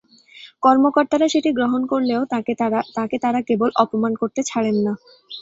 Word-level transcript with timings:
কর্মকর্তারা 0.63 1.27
সেটি 1.33 1.49
গ্রহণ 1.57 1.81
করলেও 1.91 2.21
তাঁকে 2.95 3.17
তাঁরা 3.23 3.39
কেবল 3.47 3.69
অপমান 3.83 4.13
করতে 4.21 4.41
ছাড়েন 4.49 4.77
না। 4.85 4.93